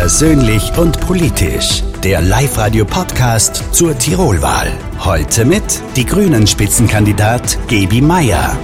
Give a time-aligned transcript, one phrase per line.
[0.00, 1.82] Persönlich und politisch.
[2.04, 4.70] Der Live-Radio-Podcast zur Tirolwahl.
[5.00, 8.56] Heute mit die Grünen-Spitzenkandidat Gebi Meier.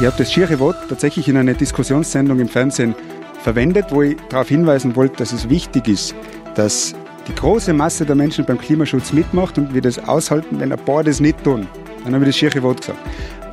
[0.00, 2.94] Ich habe das schiere Wort tatsächlich in einer Diskussionssendung im Fernsehen
[3.42, 6.14] verwendet, wo ich darauf hinweisen wollte, dass es wichtig ist,
[6.54, 6.94] dass
[7.28, 11.04] die große Masse der Menschen beim Klimaschutz mitmacht und wir das aushalten, wenn ein paar
[11.04, 11.68] das nicht tun.
[12.02, 12.98] Dann habe ich das schiere Wort gesagt.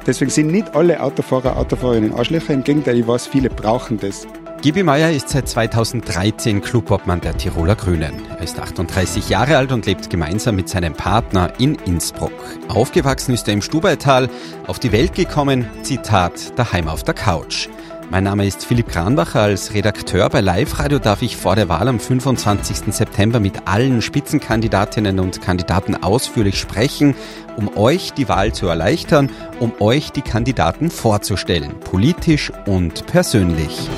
[0.08, 2.54] Deswegen sind nicht alle Autofahrer, Autofahrerinnen Arschlöcher.
[2.54, 4.26] Im Gegenteil, ich weiß, viele brauchen das.
[4.62, 8.14] Gibi Meier ist seit 2013 Clubobmann der Tiroler Grünen.
[8.30, 12.34] Er ist 38 Jahre alt und lebt gemeinsam mit seinem Partner in Innsbruck.
[12.68, 14.30] Aufgewachsen ist er im Stubaital,
[14.68, 17.70] auf die Welt gekommen, Zitat, daheim auf der Couch.
[18.10, 19.44] Mein Name ist Philipp Kranbacher.
[19.44, 22.94] Als Redakteur bei Live Radio darf ich vor der Wahl am 25.
[22.94, 27.16] September mit allen Spitzenkandidatinnen und Kandidaten ausführlich sprechen,
[27.56, 29.30] um euch die Wahl zu erleichtern,
[29.62, 33.90] um euch die Kandidaten vorzustellen, politisch und persönlich.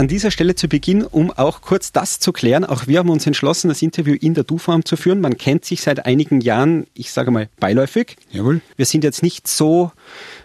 [0.00, 3.26] An dieser Stelle zu Beginn, um auch kurz das zu klären, auch wir haben uns
[3.26, 5.20] entschlossen, das Interview in der Du-Form zu führen.
[5.20, 8.16] Man kennt sich seit einigen Jahren, ich sage mal, beiläufig.
[8.30, 8.62] Jawohl.
[8.76, 9.92] Wir sind jetzt nicht so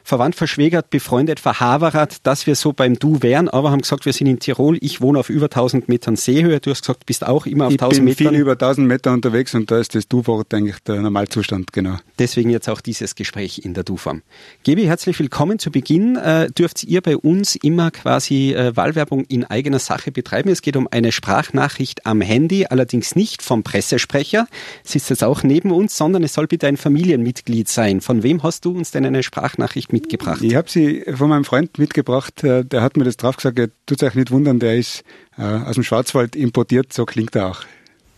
[0.05, 4.27] verwandt, verschwägert, befreundet, verhaverat, dass wir so beim Du wären, aber haben gesagt, wir sind
[4.27, 7.65] in Tirol, ich wohne auf über 1000 Metern Seehöhe, du hast gesagt, bist auch immer
[7.65, 8.11] auf ich 1000 Metern.
[8.11, 11.73] Ich bin viel über 1000 Meter unterwegs und da ist das Du-Wort eigentlich der Normalzustand,
[11.73, 11.97] genau.
[12.19, 14.21] Deswegen jetzt auch dieses Gespräch in der Du-Form.
[14.63, 15.57] Gebi, herzlich willkommen.
[15.57, 20.49] Zu Beginn äh, dürft ihr bei uns immer quasi äh, Wahlwerbung in eigener Sache betreiben.
[20.49, 24.47] Es geht um eine Sprachnachricht am Handy, allerdings nicht vom Pressesprecher,
[24.83, 28.01] sitzt jetzt auch neben uns, sondern es soll bitte ein Familienmitglied sein.
[28.01, 30.41] Von wem hast du uns denn eine Sprachnachricht mitgebracht?
[30.41, 34.03] Ich habe sie von meinem Freund mitgebracht, äh, der hat mir das drauf gesagt, tut
[34.03, 35.03] euch nicht wundern, der ist
[35.37, 37.61] äh, aus dem Schwarzwald importiert, so klingt er auch.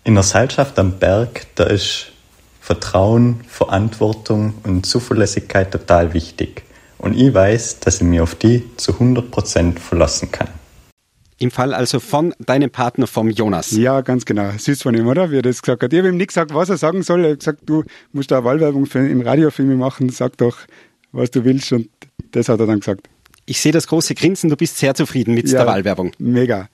[0.04, 2.12] In der Seilschaft am Berg, da ist
[2.62, 6.64] Vertrauen, Verantwortung und Zuverlässigkeit total wichtig.
[6.98, 10.50] Und ich weiß, dass ich mich auf die zu 100% verlassen kann.
[11.40, 13.72] Im Fall also von deinem Partner, vom Jonas.
[13.72, 14.50] Ja, ganz genau.
[14.58, 15.30] Süß von ihm, oder?
[15.30, 15.94] Wie er das gesagt hat.
[15.94, 17.24] Ich habe ihm nicht gesagt, was er sagen soll.
[17.24, 20.58] Er hat gesagt, du musst da Wahlwerbung für, im Radio für mich machen, sag doch,
[21.18, 21.72] was du willst.
[21.74, 21.90] Und
[22.32, 23.08] das hat er dann gesagt.
[23.46, 25.60] Ich sehe das große Grinsen, du bist sehr zufrieden mit Ja.
[25.60, 26.12] der Wahlwerbung.
[26.20, 26.70] Mega.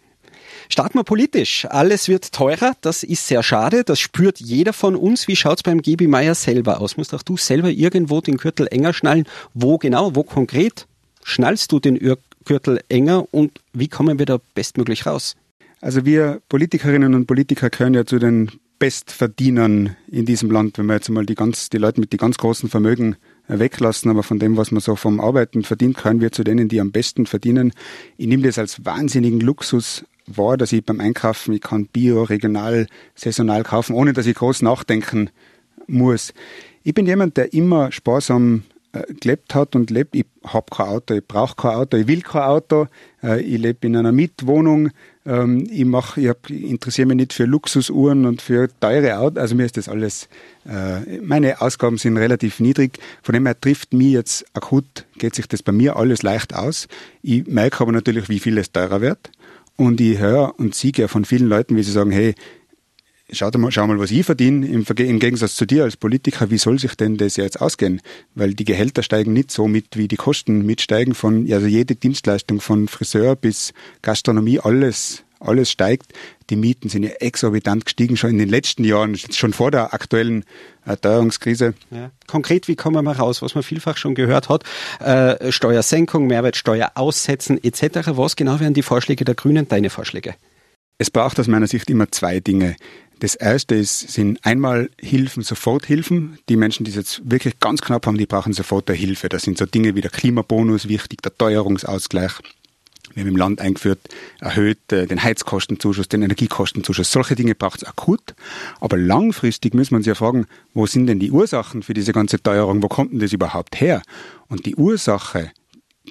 [0.69, 1.65] Starten wir politisch.
[1.69, 5.27] Alles wird teurer, das ist sehr schade, das spürt jeder von uns.
[5.27, 6.97] Wie schaut's beim Gebi Meier selber aus?
[6.97, 9.25] Musst auch du selber irgendwo den Gürtel enger schnallen?
[9.53, 10.87] Wo genau, wo konkret
[11.23, 15.35] schnallst du den Ür- Gürtel enger und wie kommen wir da bestmöglich raus?
[15.81, 18.49] Also wir Politikerinnen und Politiker gehören ja zu den
[18.79, 22.37] Bestverdienern in diesem Land, wenn wir jetzt mal die, ganz, die Leute mit die ganz
[22.37, 23.15] großen Vermögen
[23.47, 26.79] weglassen, aber von dem, was man so vom Arbeiten verdient, gehören wir zu denen, die
[26.79, 27.73] am besten verdienen.
[28.17, 32.87] Ich nehme das als wahnsinnigen Luxus wahr, dass ich beim Einkaufen, ich kann bio, regional,
[33.15, 35.29] saisonal kaufen, ohne dass ich groß nachdenken
[35.87, 36.33] muss.
[36.83, 38.63] Ich bin jemand, der immer sparsam
[39.19, 40.15] gelebt hat und lebt.
[40.15, 42.87] Ich habe kein Auto, ich brauche kein Auto, ich will kein Auto.
[43.23, 44.91] Äh, ich lebe in einer Mietwohnung.
[45.25, 49.41] Ähm, ich mach, ich, ich interessiere mich nicht für Luxusuhren und für teure Autos.
[49.41, 50.29] Also mir ist das alles,
[50.67, 52.99] äh, meine Ausgaben sind relativ niedrig.
[53.23, 56.87] Von dem her trifft mich jetzt akut, geht sich das bei mir alles leicht aus.
[57.21, 59.31] Ich merke aber natürlich, wie viel es teurer wird.
[59.75, 62.35] Und ich höre und sehe ja von vielen Leuten, wie sie sagen, hey,
[63.31, 66.49] schau mal, schau mal, was ich verdiene im, im Gegensatz zu dir als Politiker.
[66.49, 68.01] Wie soll sich denn das jetzt ausgehen?
[68.35, 71.13] Weil die Gehälter steigen nicht so mit, wie die Kosten mitsteigen.
[71.13, 76.13] Von, also jede Dienstleistung von Friseur bis Gastronomie, alles, alles steigt.
[76.49, 80.43] Die Mieten sind ja exorbitant gestiegen, schon in den letzten Jahren, schon vor der aktuellen
[81.01, 81.73] Teuerungskrise.
[81.91, 82.11] Ja.
[82.27, 84.63] Konkret, wie kommen wir raus, was man vielfach schon gehört hat?
[84.99, 88.09] Äh, Steuersenkung, Mehrwertsteuer aussetzen etc.
[88.11, 90.35] Was genau wären die Vorschläge der Grünen, deine Vorschläge?
[90.97, 92.75] Es braucht aus meiner Sicht immer zwei Dinge.
[93.19, 96.37] Das erste ist, sind einmal Hilfen, Soforthilfen.
[96.49, 99.29] Die Menschen, die es jetzt wirklich ganz knapp haben, die brauchen sofort eine Hilfe.
[99.29, 102.33] Das sind so Dinge wie der Klimabonus wichtig, der Teuerungsausgleich.
[103.13, 103.99] Wir haben im Land eingeführt,
[104.39, 107.11] erhöht äh, den Heizkostenzuschuss, den Energiekostenzuschuss.
[107.11, 108.33] Solche Dinge braucht es akut.
[108.79, 112.41] Aber langfristig müssen wir uns ja fragen, wo sind denn die Ursachen für diese ganze
[112.41, 112.81] Teuerung?
[112.81, 114.01] Wo kommt denn das überhaupt her?
[114.47, 115.51] Und die Ursache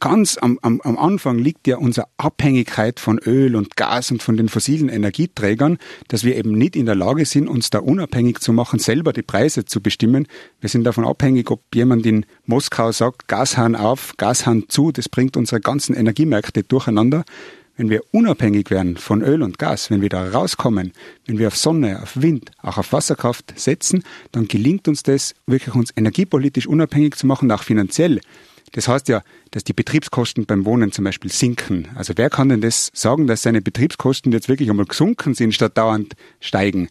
[0.01, 4.37] ganz am, am, am Anfang liegt ja unsere Abhängigkeit von Öl und Gas und von
[4.37, 5.79] den fossilen Energieträgern,
[6.09, 9.23] dass wir eben nicht in der Lage sind, uns da unabhängig zu machen, selber die
[9.23, 10.27] Preise zu bestimmen.
[10.61, 15.37] Wir sind davon abhängig, ob jemand in Moskau sagt, Gashahn auf, Gashahn zu, das bringt
[15.37, 17.25] unsere ganzen Energiemärkte durcheinander.
[17.77, 20.93] Wenn wir unabhängig werden von Öl und Gas, wenn wir da rauskommen,
[21.27, 25.75] wenn wir auf Sonne, auf Wind, auch auf Wasserkraft setzen, dann gelingt uns das, wirklich
[25.75, 28.21] uns energiepolitisch unabhängig zu machen, auch finanziell.
[28.73, 31.89] Das heißt ja, dass die Betriebskosten beim Wohnen zum Beispiel sinken.
[31.95, 35.77] Also wer kann denn das sagen, dass seine Betriebskosten jetzt wirklich einmal gesunken sind, statt
[35.77, 36.89] dauernd steigen?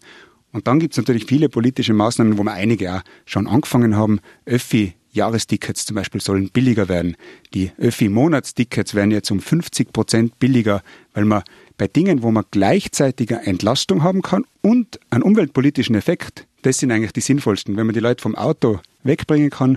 [0.52, 4.20] Und dann gibt es natürlich viele politische Maßnahmen, wo wir einige auch schon angefangen haben.
[4.44, 7.16] Öffi Jahrestickets zum Beispiel sollen billiger werden.
[7.52, 10.82] Die Öffi-Monatstickets werden jetzt um 50 Prozent billiger,
[11.12, 11.42] weil man
[11.76, 16.92] bei Dingen, wo man gleichzeitig eine Entlastung haben kann und einen umweltpolitischen Effekt, das sind
[16.92, 17.76] eigentlich die sinnvollsten.
[17.76, 19.76] Wenn man die Leute vom Auto wegbringen kann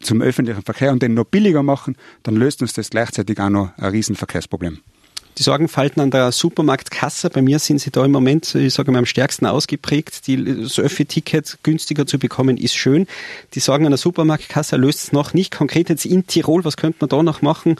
[0.00, 3.76] zum öffentlichen Verkehr und den noch billiger machen, dann löst uns das gleichzeitig auch noch
[3.76, 4.80] ein Riesenverkehrsproblem.
[5.36, 8.98] Die Sorgenfalten an der Supermarktkasse, bei mir sind sie da im Moment, ich sage mal,
[8.98, 10.28] am stärksten ausgeprägt.
[10.28, 13.08] Die, das Öffi-Ticket günstiger zu bekommen, ist schön.
[13.54, 15.52] Die Sorgen an der Supermarktkasse löst es noch nicht.
[15.52, 17.74] Konkret jetzt in Tirol, was könnte man da noch machen?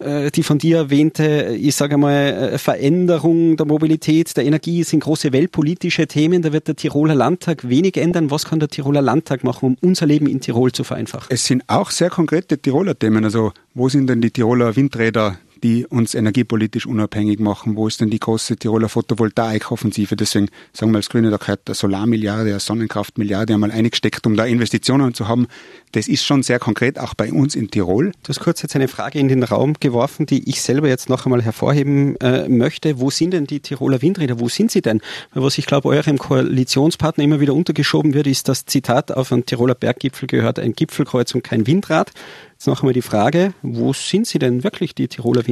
[0.00, 5.00] Äh, die von dir erwähnte, ich sage mal, äh, Veränderung der Mobilität, der Energie sind
[5.00, 6.42] große weltpolitische Themen.
[6.42, 8.30] Da wird der Tiroler Landtag wenig ändern.
[8.30, 11.28] Was kann der Tiroler Landtag machen, um unser Leben in Tirol zu vereinfachen?
[11.30, 13.24] Es sind auch sehr konkrete Tiroler Themen.
[13.24, 17.76] Also wo sind denn die Tiroler Windräder die uns energiepolitisch unabhängig machen.
[17.76, 20.16] Wo ist denn die große Tiroler Photovoltaik-Offensive?
[20.16, 24.44] Deswegen sagen wir als Grüne, da gehört eine Solarmilliarde, eine Sonnenkraftmilliarde einmal eingesteckt, um da
[24.44, 25.46] Investitionen zu haben.
[25.92, 28.12] Das ist schon sehr konkret, auch bei uns in Tirol.
[28.22, 31.26] Du hast kurz jetzt eine Frage in den Raum geworfen, die ich selber jetzt noch
[31.26, 32.98] einmal hervorheben äh, möchte.
[32.98, 34.40] Wo sind denn die Tiroler Windräder?
[34.40, 35.00] Wo sind sie denn?
[35.32, 39.74] Was ich glaube, eurem Koalitionspartner immer wieder untergeschoben wird, ist das Zitat auf einen Tiroler
[39.74, 42.10] Berggipfel gehört ein Gipfelkreuz und kein Windrad.
[42.52, 45.51] Jetzt noch einmal die Frage, wo sind sie denn wirklich, die Tiroler Windräder?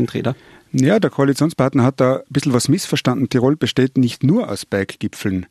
[0.73, 3.29] Ja, der Koalitionspartner hat da ein bisschen was missverstanden.
[3.29, 5.47] Tirol besteht nicht nur aus Berggipfeln.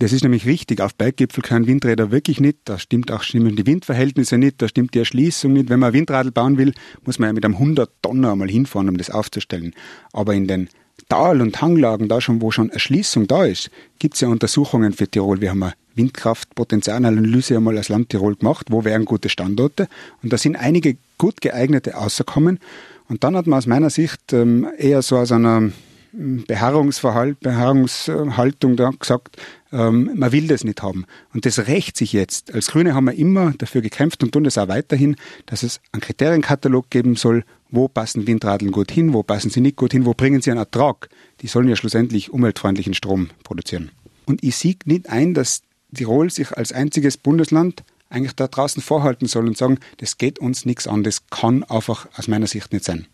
[0.00, 0.80] Das ist nämlich richtig.
[0.80, 2.58] Auf Berggipfel können Windräder wirklich nicht.
[2.64, 4.60] Da stimmt auch, stimmen die Windverhältnisse nicht.
[4.62, 5.68] Da stimmt die Erschließung nicht.
[5.68, 6.72] Wenn man ein Windradl bauen will,
[7.04, 9.74] muss man ja mit einem 100 Tonner einmal hinfahren, um das aufzustellen.
[10.12, 10.68] Aber in den
[11.08, 15.08] Tal- und Hanglagen, da schon, wo schon Erschließung da ist, gibt es ja Untersuchungen für
[15.08, 15.40] Tirol.
[15.40, 19.88] Wir haben eine Windkraftpotenzialanalyse einmal als Land Tirol gemacht, wo wären gute Standorte.
[20.22, 22.58] Und da sind einige gut geeignete rausgekommen.
[23.08, 25.70] Und dann hat man aus meiner Sicht ähm, eher so aus einer
[26.12, 29.36] hm, Beharrungsverhalt, Beharrungshaltung da gesagt,
[29.72, 31.06] ähm, man will das nicht haben.
[31.32, 32.54] Und das rächt sich jetzt.
[32.54, 35.16] Als Grüne haben wir immer dafür gekämpft und tun das auch weiterhin,
[35.46, 39.76] dass es einen Kriterienkatalog geben soll, wo passen Windradeln gut hin, wo passen sie nicht
[39.76, 41.08] gut hin, wo bringen sie einen Ertrag.
[41.40, 43.90] Die sollen ja schlussendlich umweltfreundlichen Strom produzieren.
[44.26, 45.62] Und ich sehe nicht ein, dass
[45.94, 50.64] Tirol sich als einziges Bundesland eigentlich da draußen vorhalten soll und sagen, das geht uns
[50.64, 53.06] nichts an, das kann einfach aus meiner Sicht nicht sein.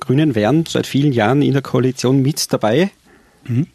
[0.00, 2.90] Grünen wären seit vielen Jahren in der Koalition mit dabei.
[3.44, 3.66] Mhm.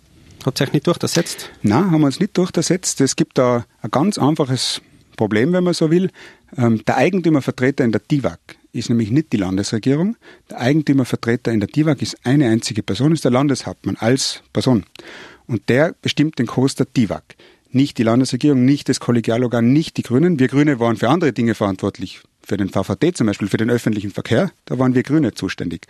[0.45, 1.49] Hat sich nicht durchgesetzt?
[1.61, 3.01] Nein, haben wir uns nicht durchgesetzt.
[3.01, 4.81] Es gibt da ein ganz einfaches
[5.15, 6.09] Problem, wenn man so will.
[6.55, 8.39] Ähm, der Eigentümervertreter in der DIVAG
[8.71, 10.15] ist nämlich nicht die Landesregierung.
[10.49, 14.85] Der Eigentümervertreter in der DIVAG ist eine einzige Person, ist der Landeshauptmann als Person.
[15.47, 17.23] Und der bestimmt den Kurs der DIVAG
[17.71, 20.39] nicht die Landesregierung, nicht das Kollegialorgan, nicht die Grünen.
[20.39, 22.21] Wir Grüne waren für andere Dinge verantwortlich.
[22.43, 25.85] Für den VVD zum Beispiel, für den öffentlichen Verkehr, da waren wir Grüne zuständig.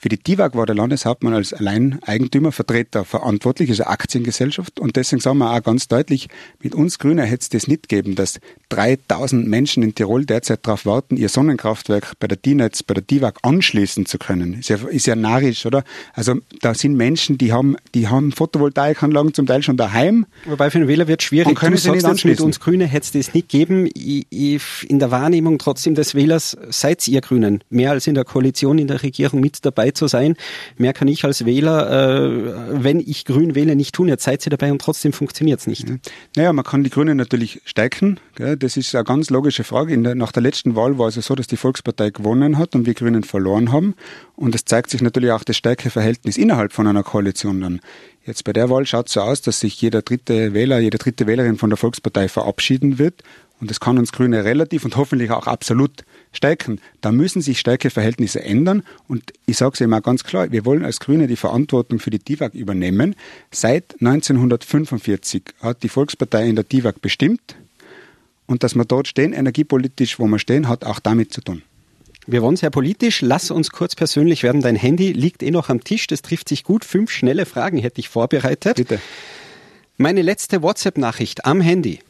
[0.00, 4.78] Für die DIVAG war der Landeshauptmann als Alleineigentümer, Vertreter verantwortlich, also Aktiengesellschaft.
[4.78, 6.28] Und deswegen sagen wir auch ganz deutlich,
[6.62, 10.86] mit uns Grüner hätte es das nicht gegeben, dass 3000 Menschen in Tirol derzeit darauf
[10.86, 14.54] warten, ihr Sonnenkraftwerk bei der DINETZ, bei der DIVAG anschließen zu können.
[14.54, 15.82] Ist ja, ist ja narrisch, oder?
[16.12, 20.26] Also da sind Menschen, die haben, die haben Photovoltaikanlagen zum Teil schon daheim.
[20.44, 21.48] Wobei für den Wähler wird es schwierig.
[21.48, 22.44] Und können du sie nicht anschließen.
[22.44, 23.86] Mit uns Grüne hätte es das nicht geben.
[23.86, 28.86] In der Wahrnehmung trotzdem des Wählers seid ihr Grünen mehr als in der Koalition, in
[28.86, 30.36] der Regierung mit dabei dabei zu sein.
[30.76, 34.08] Mehr kann ich als Wähler, äh, wenn ich Grün wähle, nicht tun.
[34.08, 35.86] Jetzt seid ihr dabei und trotzdem funktioniert es nicht.
[36.36, 38.20] Naja, man kann die Grünen natürlich stärken.
[38.36, 39.96] Das ist eine ganz logische Frage.
[39.98, 42.86] Der, nach der letzten Wahl war es ja so, dass die Volkspartei gewonnen hat und
[42.86, 43.94] wir Grünen verloren haben.
[44.36, 47.80] Und es zeigt sich natürlich auch das Stärkeverhältnis innerhalb von einer Koalition dann.
[48.24, 51.26] Jetzt bei der Wahl schaut es so aus, dass sich jeder dritte Wähler, jede dritte
[51.26, 53.22] Wählerin von der Volkspartei verabschieden wird.
[53.60, 56.80] Und das kann uns Grüne relativ und hoffentlich auch absolut stärken.
[57.00, 58.82] Da müssen sich Stärkeverhältnisse ändern.
[59.08, 62.20] Und ich sage es immer ganz klar, wir wollen als Grüne die Verantwortung für die
[62.20, 63.16] DIVAG übernehmen.
[63.50, 67.56] Seit 1945 hat die Volkspartei in der DIVAG bestimmt.
[68.46, 71.62] Und dass wir dort stehen, energiepolitisch, wo wir stehen, hat auch damit zu tun.
[72.26, 73.22] Wir wollen sehr politisch.
[73.22, 74.60] Lass uns kurz persönlich werden.
[74.60, 76.06] Dein Handy liegt eh noch am Tisch.
[76.06, 76.84] Das trifft sich gut.
[76.84, 78.76] Fünf schnelle Fragen hätte ich vorbereitet.
[78.76, 79.00] Bitte.
[79.96, 82.00] Meine letzte WhatsApp-Nachricht am Handy.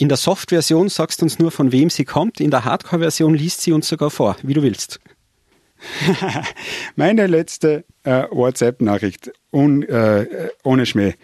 [0.00, 2.40] In der Soft-Version sagst du uns nur, von wem sie kommt.
[2.40, 4.98] In der Hardcore-Version liest sie uns sogar vor, wie du willst.
[6.96, 10.26] Meine letzte äh, WhatsApp-Nachricht, äh,
[10.64, 11.16] ohne Schmäh.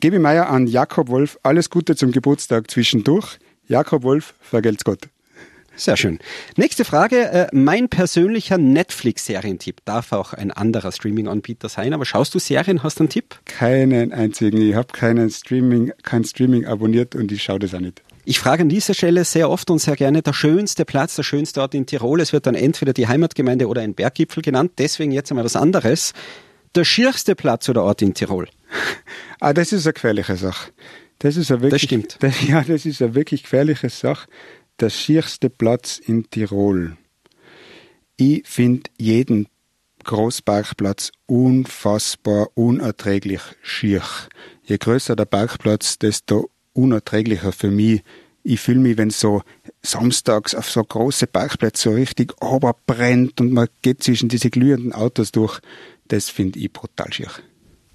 [0.00, 3.38] Gebe Meier an Jakob Wolf alles Gute zum Geburtstag zwischendurch.
[3.68, 5.10] Jakob Wolf, vergelt's Gott.
[5.78, 6.18] Sehr schön.
[6.56, 7.30] Nächste Frage.
[7.30, 9.82] Äh, mein persönlicher Netflix-Serientipp.
[9.84, 12.82] Darf auch ein anderer Streaming-Anbieter sein, aber schaust du Serien?
[12.82, 13.40] Hast du einen Tipp?
[13.44, 14.58] Keinen einzigen.
[14.62, 18.02] Ich habe keinen Streaming, kein Streaming abonniert und ich schaue das auch nicht.
[18.28, 21.60] Ich frage an dieser Stelle sehr oft und sehr gerne der schönste Platz, der schönste
[21.60, 22.20] Ort in Tirol.
[22.20, 24.72] Es wird dann entweder die Heimatgemeinde oder ein Berggipfel genannt.
[24.78, 26.12] Deswegen jetzt einmal was anderes.
[26.74, 28.48] Der schierste Platz oder Ort in Tirol?
[29.38, 30.72] Ah, das ist eine gefährliche Sache.
[31.18, 32.16] Das ist eine wirklich, das stimmt.
[32.20, 34.26] Das, ja, das ist eine wirklich gefährliche Sache.
[34.80, 36.96] Der schierste Platz in Tirol.
[38.16, 39.46] Ich finde jeden
[40.02, 44.02] Großparkplatz unfassbar unerträglich schier.
[44.64, 48.02] Je größer der Parkplatz, desto unerträglicher für mich.
[48.42, 49.42] Ich fühle mich, wenn so
[49.82, 52.34] samstags auf so große Parkplätze so richtig
[52.86, 55.60] brennt und man geht zwischen diese glühenden Autos durch.
[56.08, 57.30] Das finde ich brutal schier.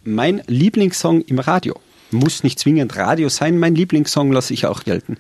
[0.03, 1.79] Mein Lieblingssong im Radio.
[2.11, 3.57] Muss nicht zwingend Radio sein.
[3.57, 5.15] Mein Lieblingssong lasse ich auch gelten.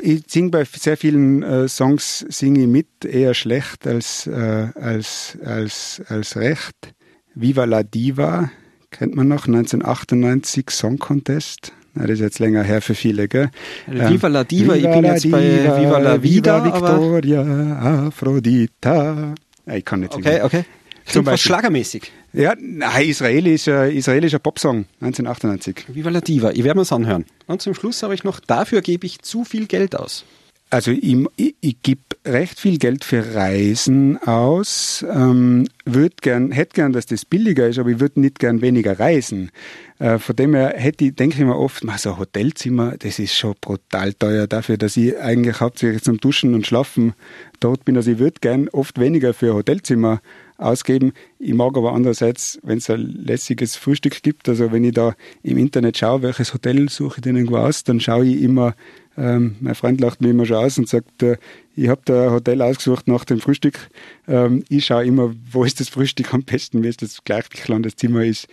[0.00, 5.36] Ich singe bei sehr vielen äh, Songs singe ich mit, eher schlecht als, äh, als,
[5.44, 6.94] als, als recht.
[7.34, 8.50] Viva la Diva
[8.90, 11.72] kennt man noch, 1998 Song Contest.
[11.94, 13.50] Das ist jetzt länger her für viele, gell?
[13.86, 16.64] Viva la Diva, Viva ich bin jetzt bei Viva la Vida.
[16.64, 19.34] Viva Victoria, Aphrodita.
[19.66, 20.14] Ja, ich kann nicht.
[20.14, 20.64] Okay, okay.
[21.04, 22.12] Klingt fast schlagermäßig.
[22.32, 25.86] Ja, nein, israelischer, israelischer Popsong, 1998.
[25.88, 27.24] Viva la Diva, ich werde mir anhören.
[27.46, 30.24] Und zum Schluss habe ich noch, dafür gebe ich zu viel Geld aus.
[30.72, 35.04] Also ich, ich, ich gebe recht viel Geld für Reisen aus.
[35.12, 39.00] Ähm, würd gern, hätte gern, dass das billiger ist, aber ich würde nicht gern weniger
[39.00, 39.50] reisen.
[39.98, 43.34] Äh, von dem her hätte ich, denke ich mir oft, so ein Hotelzimmer, das ist
[43.34, 47.14] schon brutal teuer dafür, dass ich eigentlich hauptsächlich zum Duschen und Schlafen
[47.58, 47.96] dort bin.
[47.96, 50.20] Also ich würde gern oft weniger für ein Hotelzimmer
[50.60, 51.12] ausgeben.
[51.38, 55.58] Ich mag aber andererseits, wenn es ein lässiges Frühstück gibt, also wenn ich da im
[55.58, 58.74] Internet schaue, welches Hotel suche ich denn irgendwo aus, dann schaue ich immer,
[59.16, 61.36] ähm, mein Freund lacht mir immer schon aus und sagt, äh,
[61.74, 63.88] ich habe da ein Hotel ausgesucht nach dem Frühstück.
[64.28, 67.82] Ähm, ich schaue immer, wo ist das Frühstück am besten, wie ist das gleich, klein
[67.82, 68.46] das Zimmer ist.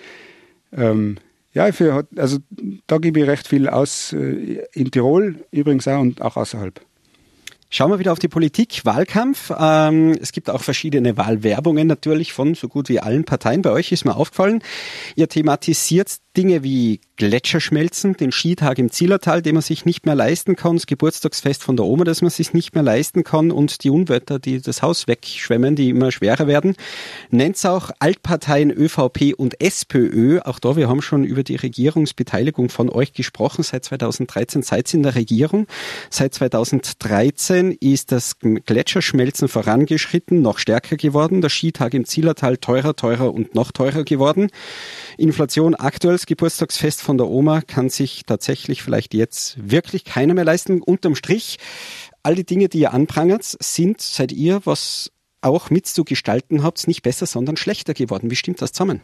[0.72, 1.18] Ähm,
[1.54, 2.38] ja, für, also
[2.86, 6.80] da gebe ich recht viel aus, äh, in Tirol übrigens auch und auch außerhalb.
[7.70, 9.52] Schauen wir wieder auf die Politik, Wahlkampf.
[9.60, 13.62] Ähm, es gibt auch verschiedene Wahlwerbungen natürlich von so gut wie allen Parteien.
[13.62, 14.64] Bei euch ist mir aufgefallen,
[15.16, 20.56] ihr thematisiert Dinge wie Gletscherschmelzen, den Skitag im Zillertal, den man sich nicht mehr leisten
[20.56, 23.90] kann, das Geburtstagsfest von der Oma, das man sich nicht mehr leisten kann und die
[23.90, 26.76] Unwetter, die das Haus wegschwemmen, die immer schwerer werden.
[27.32, 30.40] Nennt auch Altparteien ÖVP und SPÖ.
[30.42, 33.64] Auch da, wir haben schon über die Regierungsbeteiligung von euch gesprochen.
[33.64, 35.66] Seit 2013 seid ihr in der Regierung.
[36.12, 41.42] Seit 2013 ist das Gletscherschmelzen vorangeschritten, noch stärker geworden.
[41.42, 44.50] Der Skitag im Zillertal teurer, teurer und noch teurer geworden.
[45.18, 50.82] Inflation aktuell, Geburtstagsfest von der Oma kann sich tatsächlich vielleicht jetzt wirklich keiner mehr leisten.
[50.82, 51.58] Unterm Strich,
[52.24, 55.12] all die Dinge, die ihr anprangert, sind seit ihr, was
[55.42, 58.32] auch mit zu gestalten habt, nicht besser, sondern schlechter geworden.
[58.32, 59.02] Wie stimmt das zusammen?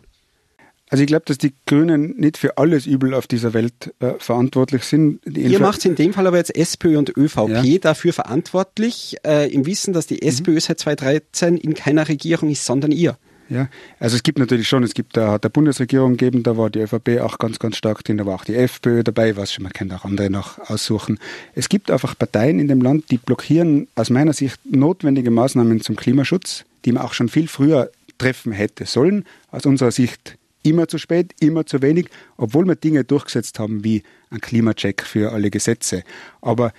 [0.90, 4.84] Also ich glaube, dass die Grünen nicht für alles Übel auf dieser Welt äh, verantwortlich
[4.84, 5.26] sind.
[5.26, 7.78] Ihr macht in dem Fall aber jetzt SPÖ und ÖVP ja.
[7.80, 10.28] dafür verantwortlich, äh, im Wissen, dass die mhm.
[10.28, 13.18] SPÖ seit 2013 in keiner Regierung ist, sondern ihr.
[13.50, 16.70] Ja, also es gibt natürlich schon, es gibt da hat der Bundesregierung gegeben, da war
[16.70, 19.64] die ÖVP auch ganz, ganz stark drin, da war auch die FPÖ dabei, was schon,
[19.64, 21.20] man kann auch andere noch aussuchen.
[21.54, 25.96] Es gibt einfach Parteien in dem Land, die blockieren aus meiner Sicht notwendige Maßnahmen zum
[25.96, 29.26] Klimaschutz, die man auch schon viel früher treffen hätte sollen.
[29.52, 34.04] Aus unserer Sicht immer zu spät, immer zu wenig, obwohl wir Dinge durchgesetzt haben wie
[34.30, 36.04] ein Klimacheck für alle Gesetze.
[36.42, 36.74] Aber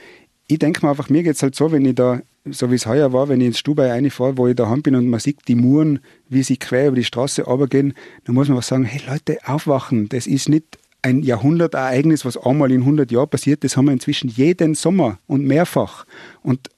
[0.46, 2.86] ich denke mir einfach, mir geht es halt so, wenn ich da so wie es
[2.86, 5.54] heuer war, wenn ich ins Stubai reinfahre, wo ich daheim bin und man sieht die
[5.54, 9.38] Muren, wie sie quer über die Straße runtergehen, dann muss man was sagen, hey Leute,
[9.46, 13.92] aufwachen, das ist nicht ein Jahrhundertereignis, was einmal in 100 Jahren passiert, das haben wir
[13.92, 16.06] inzwischen jeden Sommer und mehrfach.
[16.42, 16.68] Und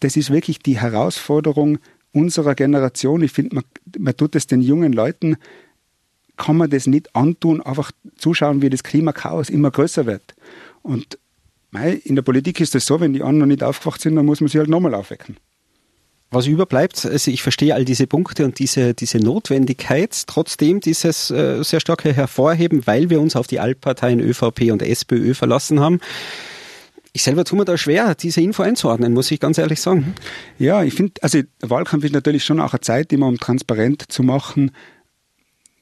[0.00, 1.78] das ist wirklich die Herausforderung
[2.12, 3.22] unserer Generation.
[3.22, 3.64] Ich finde, man,
[3.98, 5.36] man tut es den jungen Leuten,
[6.36, 10.34] kann man das nicht antun, einfach zuschauen, wie das Klimakaos immer größer wird.
[10.82, 11.18] Und
[12.04, 14.48] in der Politik ist es so, wenn die anderen nicht aufgewacht sind, dann muss man
[14.48, 15.36] sie halt nochmal aufwecken.
[16.30, 21.62] Was überbleibt, also ich verstehe all diese Punkte und diese, diese Notwendigkeit, trotzdem dieses äh,
[21.62, 26.00] sehr starke Hervorheben, weil wir uns auf die Altparteien ÖVP und SPÖ verlassen haben.
[27.12, 30.14] Ich selber tue mir da schwer, diese Info einzuordnen, muss ich ganz ehrlich sagen.
[30.58, 34.22] Ja, ich finde, also Wahlkampf ist natürlich schon auch eine Zeit, immer um transparent zu
[34.22, 34.72] machen,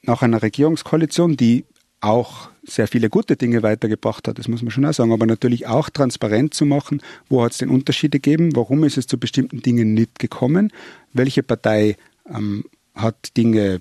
[0.05, 1.65] nach einer Regierungskoalition, die
[2.01, 5.67] auch sehr viele gute Dinge weitergebracht hat, das muss man schon auch sagen, aber natürlich
[5.67, 9.61] auch transparent zu machen, wo hat es denn Unterschiede gegeben, warum ist es zu bestimmten
[9.61, 10.71] Dingen nicht gekommen,
[11.13, 11.95] welche Partei
[12.29, 13.79] ähm, hat Dinge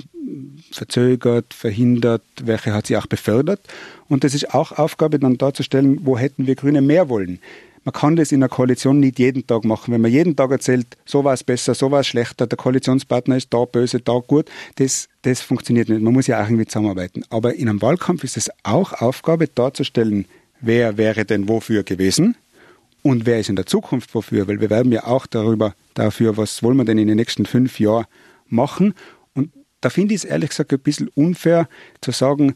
[0.71, 3.61] verzögert, verhindert, welche hat sie auch befördert.
[4.09, 7.41] Und das ist auch Aufgabe dann darzustellen, wo hätten wir Grüne mehr wollen
[7.85, 9.93] man kann das in einer Koalition nicht jeden Tag machen.
[9.93, 13.37] Wenn man jeden Tag erzählt, so war es besser, so war es schlechter, der Koalitionspartner
[13.37, 16.01] ist da böse, da gut, das, das funktioniert nicht.
[16.01, 17.25] Man muss ja auch irgendwie zusammenarbeiten.
[17.29, 20.27] Aber in einem Wahlkampf ist es auch Aufgabe, darzustellen,
[20.61, 22.37] wer wäre denn wofür gewesen
[23.03, 26.63] und wer ist in der Zukunft wofür, weil wir werden ja auch darüber, dafür, was
[26.63, 28.07] wollen wir denn in den nächsten fünf Jahren
[28.49, 28.95] machen.
[29.35, 29.51] Und
[29.83, 31.69] da finde ich es ehrlich gesagt ein bisschen unfair
[32.01, 32.55] zu sagen,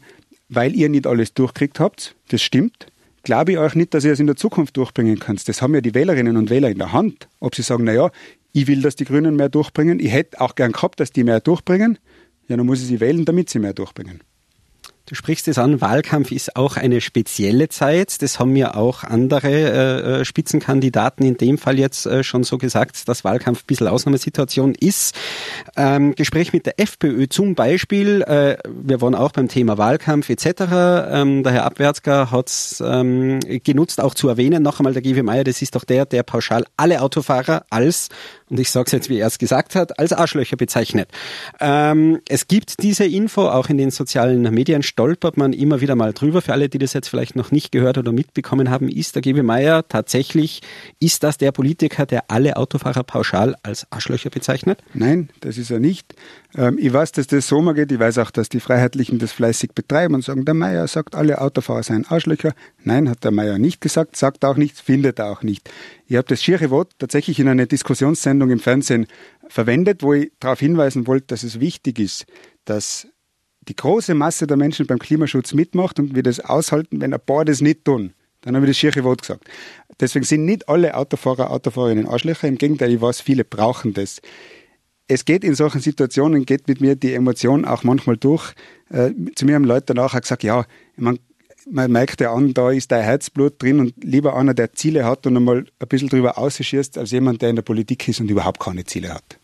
[0.49, 2.87] weil ihr nicht alles durchkriegt habt, das stimmt,
[3.23, 5.47] glaube ich euch nicht, dass ihr es in der Zukunft durchbringen könnt.
[5.47, 7.27] Das haben ja die Wählerinnen und Wähler in der Hand.
[7.39, 8.11] Ob sie sagen, naja,
[8.51, 9.99] ich will, dass die Grünen mehr durchbringen.
[9.99, 11.99] Ich hätte auch gern gehabt, dass die mehr durchbringen.
[12.47, 14.21] ja, dann muss ich sie wählen, damit sie mehr durchbringen.
[15.09, 18.21] Du sprichst es an, Wahlkampf ist auch eine spezielle Zeit.
[18.21, 22.59] Das haben mir auch andere äh, äh, Spitzenkandidaten in dem Fall jetzt äh, schon so
[22.59, 25.15] gesagt, dass Wahlkampf ein bisschen Ausnahmesituation ist.
[25.75, 30.45] Ähm, Gespräch mit der FPÖ zum Beispiel, äh, wir waren auch beim Thema Wahlkampf etc.
[31.09, 35.23] Ähm, der Herr Abwärtsger hat es ähm, genutzt, auch zu erwähnen, noch einmal der G.W.
[35.23, 38.09] Meier, das ist doch der, der pauschal alle Autofahrer als
[38.49, 41.09] und ich sage es jetzt, wie er es gesagt hat, als Arschlöcher bezeichnet.
[41.59, 46.13] Ähm, es gibt diese Info, auch in den sozialen Medien stolpert man immer wieder mal
[46.13, 46.41] drüber.
[46.41, 49.43] Für alle, die das jetzt vielleicht noch nicht gehört oder mitbekommen haben, ist der G.W.
[49.43, 50.61] Meier tatsächlich,
[50.99, 54.81] ist das der Politiker, der alle Autofahrer pauschal als Arschlöcher bezeichnet?
[54.93, 56.15] Nein, das ist er nicht.
[56.55, 57.91] Ähm, ich weiß, dass das so mal geht.
[57.91, 61.39] Ich weiß auch, dass die Freiheitlichen das fleißig betreiben und sagen, der Meier sagt, alle
[61.41, 62.53] Autofahrer seien Arschlöcher.
[62.83, 65.69] Nein, hat der Meier nicht gesagt, sagt auch nichts, findet er auch nicht.
[66.09, 69.05] Ich habe das schiere Wort tatsächlich in einer Diskussionssendung im Fernsehen
[69.47, 72.25] verwendet, wo ich darauf hinweisen wollte, dass es wichtig ist,
[72.65, 73.07] dass
[73.61, 77.45] die große Masse der Menschen beim Klimaschutz mitmacht und wir das aushalten, wenn ein paar
[77.45, 78.13] das nicht tun.
[78.41, 79.43] Dann habe ich das schiere Wort gesagt.
[79.99, 82.47] Deswegen sind nicht alle Autofahrer, Autofahrerinnen Arschlöcher.
[82.47, 84.19] Im Gegenteil, ich weiß, viele brauchen das
[85.11, 88.53] es geht in solchen Situationen, geht mit mir die Emotion auch manchmal durch.
[88.91, 90.65] Äh, zu mir haben Leute danach gesagt, ja,
[90.97, 91.17] man,
[91.71, 95.25] man merkt ja an, da ist dein Herzblut drin und lieber einer, der Ziele hat
[95.27, 98.59] und einmal ein bisschen drüber ausschießt, als jemand, der in der Politik ist und überhaupt
[98.59, 99.39] keine Ziele hat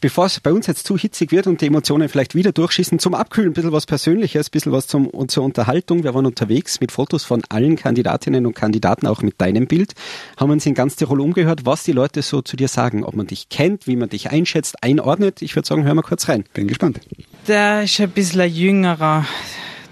[0.00, 3.14] bevor es bei uns jetzt zu hitzig wird und die Emotionen vielleicht wieder durchschießen, zum
[3.14, 6.04] Abkühlen ein bisschen was Persönliches, ein bisschen was zum, zur Unterhaltung.
[6.04, 9.94] Wir waren unterwegs mit Fotos von allen Kandidatinnen und Kandidaten, auch mit deinem Bild,
[10.36, 13.26] haben uns in ganz Tirol umgehört, was die Leute so zu dir sagen, ob man
[13.26, 15.42] dich kennt, wie man dich einschätzt, einordnet.
[15.42, 16.44] Ich würde sagen, hören wir kurz rein.
[16.54, 17.00] Bin gespannt.
[17.46, 19.26] Der ist ein bisschen jüngerer.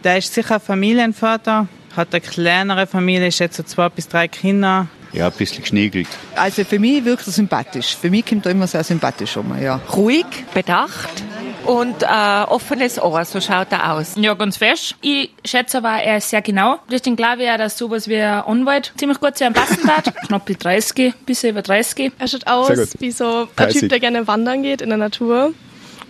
[0.04, 4.86] Der ist sicher Familienvater, hat eine kleinere Familie, ist jetzt so zwei bis drei Kinder,
[5.12, 6.08] ja, ein bisschen geschniegelt.
[6.34, 7.96] Also für mich wirkt er sympathisch.
[7.96, 9.60] Für mich kommt er immer sehr sympathisch um.
[9.60, 9.80] Ja.
[9.94, 11.22] Ruhig, bedacht
[11.64, 12.06] und äh,
[12.46, 14.14] offenes Ohr, so schaut er aus.
[14.16, 14.94] Ja, ganz fesch.
[15.00, 16.78] Ich schätze aber, er ist sehr genau.
[16.90, 20.14] Deswegen glaube ich auch, dass sowas wie ein Anwalt ziemlich gut zu ihm passen wird.
[20.26, 22.12] Knapp bis 30, bis über 30.
[22.18, 25.52] Er schaut aus wie so ein Typ, der gerne wandern geht in der Natur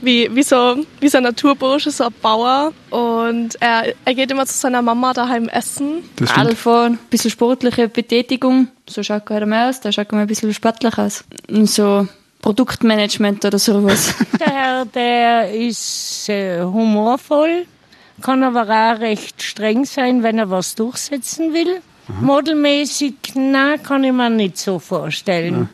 [0.01, 2.73] wie, wie, so, wie so ein Naturbursche, so ein Bauer.
[2.91, 6.05] Und er, er geht immer zu seiner Mama daheim essen.
[6.21, 8.69] Radfahren, ein bisschen sportliche Betätigung.
[8.89, 11.25] So schaut er mal aus, da schaut er ein bisschen sportlich aus.
[11.49, 12.07] Und so
[12.41, 14.15] Produktmanagement oder sowas.
[14.41, 17.67] der Herr, der ist äh, humorvoll,
[18.23, 21.81] kann aber auch recht streng sein, wenn er was durchsetzen will.
[22.09, 22.27] Mhm.
[22.27, 25.55] Modelmäßig, na, kann ich mir nicht so vorstellen.
[25.55, 25.69] Ja.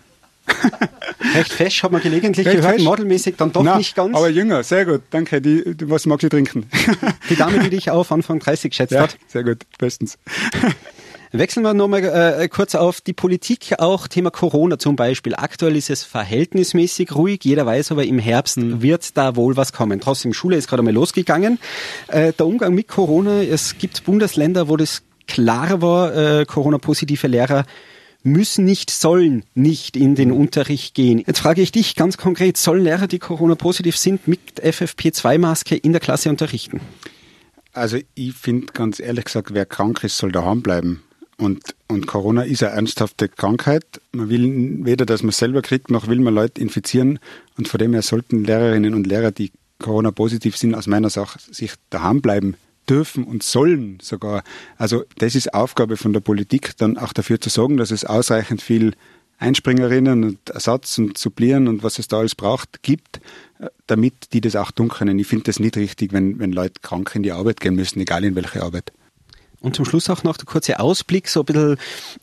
[1.35, 2.85] Recht fesch, hat man gelegentlich Recht gehört, fesch?
[2.85, 4.17] modelmäßig dann doch Nein, nicht ganz.
[4.17, 5.41] Aber jünger, sehr gut, danke.
[5.41, 6.67] Die, was magst du trinken?
[7.31, 9.17] Die Dame, die dich auf Anfang 30 geschätzt ja, hat.
[9.27, 10.19] Sehr gut, bestens.
[11.37, 15.35] Wechseln wir nochmal äh, kurz auf die Politik, auch Thema Corona zum Beispiel.
[15.35, 18.83] Aktuell ist es verhältnismäßig ruhig, jeder weiß aber, im Herbst mhm.
[18.83, 20.01] wird da wohl was kommen.
[20.01, 21.59] Trotzdem, Schule ist gerade mal losgegangen.
[22.07, 27.65] Äh, der Umgang mit Corona, es gibt Bundesländer, wo das klar war, äh, Corona-positive Lehrer
[28.25, 31.23] müssen nicht, sollen nicht in den Unterricht gehen.
[31.25, 36.01] Jetzt frage ich dich ganz konkret, sollen Lehrer, die Corona-positiv sind, mit FFP2-Maske in der
[36.01, 36.81] Klasse unterrichten?
[37.73, 41.03] Also ich finde ganz ehrlich gesagt, wer krank ist, soll daheim bleiben.
[41.37, 43.85] Und, und Corona ist eine ernsthafte Krankheit.
[44.13, 47.19] Man will weder, dass man selber kriegt, noch will man Leute infizieren.
[47.59, 52.23] Und von dem her sollten Lehrerinnen und Lehrer, die Corona-positiv sind, aus meiner Sicht daheim
[52.23, 52.57] bleiben
[52.89, 54.43] dürfen und sollen sogar.
[54.77, 58.63] Also das ist Aufgabe von der Politik, dann auch dafür zu sorgen, dass es ausreichend
[58.63, 58.93] viel
[59.39, 63.21] Einspringerinnen und Ersatz und Supplieren und was es da alles braucht, gibt,
[63.59, 65.19] äh, damit die das auch tun können.
[65.19, 68.25] Ich finde das nicht richtig, wenn, wenn Leute krank in die Arbeit gehen müssen, egal
[68.25, 68.93] in welche Arbeit.
[69.65, 71.77] Und zum Schluss auch noch der kurze Ausblick, so ein bisschen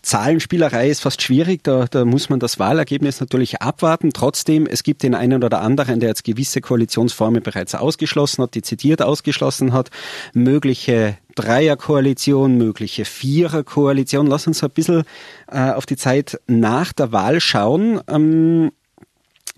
[0.03, 4.11] Zahlenspielerei ist fast schwierig, da, da muss man das Wahlergebnis natürlich abwarten.
[4.13, 9.01] Trotzdem, es gibt den einen oder anderen, der jetzt gewisse Koalitionsformen bereits ausgeschlossen hat, dezidiert
[9.01, 9.89] ausgeschlossen hat,
[10.33, 14.27] mögliche Dreierkoalition, mögliche Viererkoalition.
[14.27, 15.03] Lass uns ein bisschen
[15.51, 18.01] äh, auf die Zeit nach der Wahl schauen.
[18.07, 18.71] Ähm,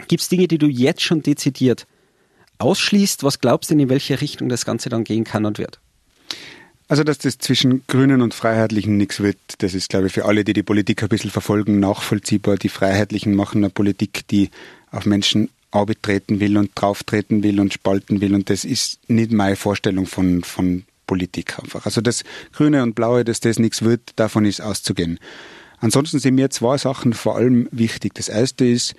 [0.08, 1.86] Gibt es Dinge, die du jetzt schon dezidiert
[2.60, 3.26] ausschließt?
[3.26, 5.82] Was glaubst du denn, in welche Richtung das Ganze dann gehen kann und wird?
[6.94, 10.44] Also, dass das zwischen Grünen und Freiheitlichen nichts wird, das ist, glaube ich, für alle,
[10.44, 12.58] die die Politik ein bisschen verfolgen, nachvollziehbar.
[12.58, 14.52] Die Freiheitlichen machen eine Politik, die
[14.92, 15.50] auf Menschen
[16.04, 18.36] treten will und drauftreten will und spalten will.
[18.36, 21.88] Und das ist nicht meine Vorstellung von, von Politik einfach.
[21.88, 25.18] Also, das Grüne und Blaue, dass das nichts wird, davon ist auszugehen.
[25.80, 28.14] Ansonsten sind mir zwei Sachen vor allem wichtig.
[28.14, 28.94] Das erste ist,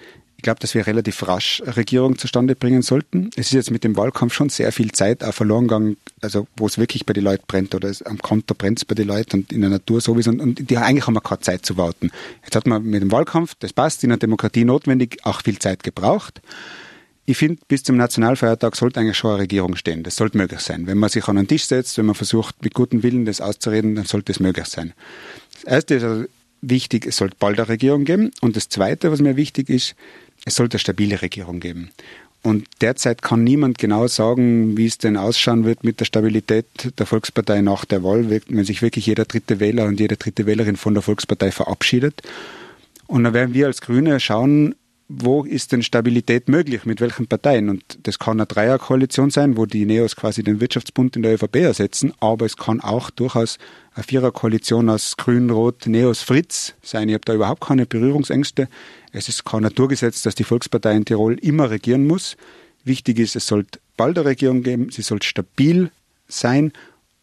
[0.44, 3.30] glaube, dass wir relativ rasch eine Regierung zustande bringen sollten.
[3.34, 6.66] Es ist jetzt mit dem Wahlkampf schon sehr viel Zeit auch verloren gegangen, also wo
[6.66, 9.52] es wirklich bei den Leuten brennt oder am Konto brennt es bei den Leuten und
[9.52, 10.30] in der Natur sowieso.
[10.30, 12.12] Und, und die, eigentlich haben wir keine Zeit zu warten.
[12.44, 15.82] Jetzt hat man mit dem Wahlkampf, das passt, in der Demokratie notwendig, auch viel Zeit
[15.82, 16.40] gebraucht.
[17.26, 20.02] ich finde, bis zum Nationalfeiertag sollte eigentlich schon eine Regierung stehen.
[20.02, 20.86] Das sollte möglich sein.
[20.86, 23.94] Wenn man sich an einen Tisch setzt, wenn man versucht, mit gutem Willen das auszureden,
[23.94, 24.92] dann sollte es möglich sein.
[25.54, 26.24] Das Erste ist also
[26.70, 28.30] wichtig, es sollte bald eine Regierung geben.
[28.40, 29.94] Und das Zweite, was mir wichtig ist,
[30.44, 31.90] es sollte eine stabile Regierung geben.
[32.42, 36.66] Und derzeit kann niemand genau sagen, wie es denn ausschauen wird mit der Stabilität
[36.98, 40.76] der Volkspartei nach der Wahl, wenn sich wirklich jeder dritte Wähler und jede dritte Wählerin
[40.76, 42.20] von der Volkspartei verabschiedet.
[43.06, 44.74] Und dann werden wir als Grüne schauen,
[45.08, 47.68] wo ist denn Stabilität möglich, mit welchen Parteien?
[47.68, 51.56] Und das kann eine Dreierkoalition sein, wo die Neos quasi den Wirtschaftsbund in der ÖVP
[51.56, 53.58] ersetzen, aber es kann auch durchaus
[53.94, 57.08] eine Viererkoalition aus Grün, Rot, Neos, Fritz sein.
[57.08, 58.68] Ich habe da überhaupt keine Berührungsängste.
[59.12, 62.36] Es ist kein Naturgesetz, dass die Volkspartei in Tirol immer regieren muss.
[62.84, 65.90] Wichtig ist, es sollte bald eine Regierung geben, sie sollte stabil
[66.28, 66.72] sein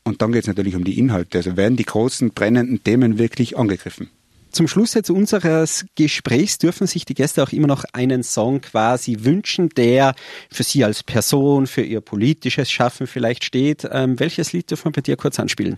[0.04, 1.40] und dann geht es natürlich um die Inhalte.
[1.40, 4.10] Also werden die großen brennenden Themen wirklich angegriffen.
[4.52, 9.18] Zum Schluss jetzt unseres Gesprächs dürfen sich die Gäste auch immer noch einen Song quasi
[9.22, 10.14] wünschen, der
[10.52, 13.88] für Sie als Person, für Ihr politisches Schaffen vielleicht steht.
[13.92, 15.78] Ähm, welches Lied dürfen wir bei dir kurz anspielen?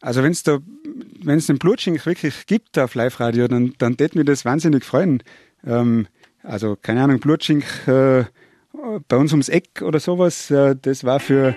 [0.00, 0.58] Also wenn es da,
[1.22, 5.22] wenn es den Blutschink wirklich gibt auf Live-Radio, dann, dann tät mir das wahnsinnig freuen.
[5.66, 6.06] Ähm,
[6.42, 8.24] also keine Ahnung, Blutschink äh,
[9.08, 11.54] bei uns ums Eck oder sowas, äh, das war für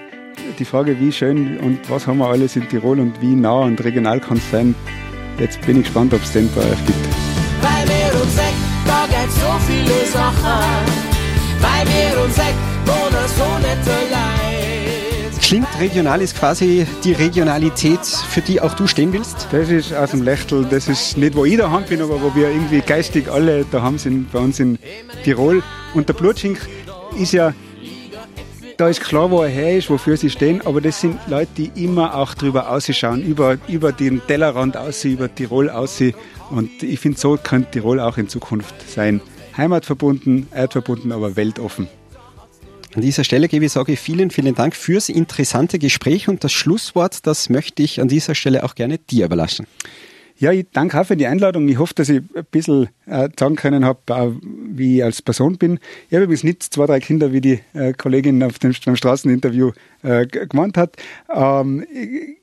[0.57, 3.83] die Frage, wie schön und was haben wir alles in Tirol und wie nah und
[3.83, 4.73] regional kann es sein,
[5.39, 6.99] Jetzt bin ich gespannt, ob es den bei euch gibt.
[7.61, 10.65] Bei mir und Sekt, da gibt so viele Sachen.
[11.61, 15.41] Bei mir und Sekt, wohnen so nette Leid.
[15.41, 19.47] Klingt regional ist quasi die Regionalität, für die auch du stehen willst?
[19.51, 22.49] Das ist aus dem Lechtel, das ist nicht, wo ich daheim bin, aber wo wir
[22.49, 24.77] irgendwie geistig alle daheim sind, bei uns in
[25.23, 25.63] Tirol.
[25.93, 26.59] Und der Blutschink
[27.17, 27.53] ist ja
[28.79, 31.83] da ist klar, wo er her ist, wofür sie stehen, aber das sind Leute, die
[31.83, 36.01] immer auch drüber ausschauen, über, über den Tellerrand aus, über Tirol aus.
[36.49, 39.19] Und ich finde, so könnte Tirol auch in Zukunft sein.
[39.57, 41.89] Heimatverbunden, erdverbunden, aber weltoffen.
[42.95, 47.27] An dieser Stelle gebe ich sage vielen, vielen Dank fürs interessante Gespräch und das Schlusswort,
[47.27, 49.67] das möchte ich an dieser Stelle auch gerne dir überlassen.
[50.39, 51.67] Ja, ich danke auch für die Einladung.
[51.67, 55.79] Ich hoffe, dass ich ein bisschen äh, sagen können habe, wie ich als Person bin.
[56.07, 59.71] Ich habe übrigens nicht zwei, drei Kinder, wie die äh, Kollegin auf dem, beim Straßeninterview
[60.01, 60.95] äh, gemeint hat.
[61.29, 62.37] Ähm, ich,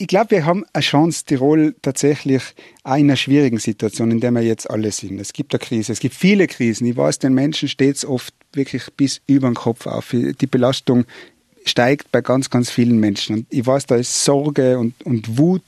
[0.00, 2.42] ich glaube, wir haben eine Chance, Tirol tatsächlich
[2.84, 5.18] auch in einer schwierigen Situation, in der wir jetzt alle sind.
[5.18, 6.86] Es gibt eine Krise, es gibt viele Krisen.
[6.86, 10.10] Ich weiß, den Menschen steht es oft wirklich bis über den Kopf auf.
[10.12, 11.04] Die Belastung
[11.64, 13.38] steigt bei ganz, ganz vielen Menschen.
[13.38, 15.64] Und ich weiß, da ist Sorge und, und Wut.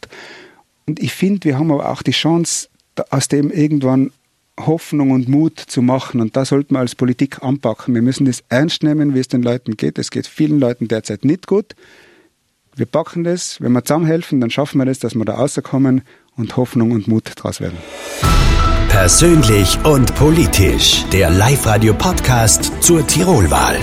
[0.87, 2.69] Und ich finde, wir haben aber auch die Chance,
[3.11, 4.12] aus dem irgendwann
[4.59, 6.21] Hoffnung und Mut zu machen.
[6.21, 7.95] Und da sollten wir als Politik anpacken.
[7.95, 9.99] Wir müssen das ernst nehmen, wie es den Leuten geht.
[9.99, 11.75] Es geht vielen Leuten derzeit nicht gut.
[12.77, 13.61] Wir packen das.
[13.61, 16.03] Wenn wir zusammenhelfen, dann schaffen wir das, dass wir da rauskommen
[16.37, 17.79] und Hoffnung und Mut draus werden.
[18.88, 21.05] Persönlich und politisch.
[21.12, 23.79] Der Live-Radio-Podcast zur Tirolwahl.